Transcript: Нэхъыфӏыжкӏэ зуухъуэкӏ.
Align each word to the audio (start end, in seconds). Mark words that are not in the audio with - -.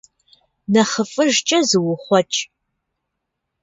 Нэхъыфӏыжкӏэ 0.71 1.59
зуухъуэкӏ. 1.69 2.39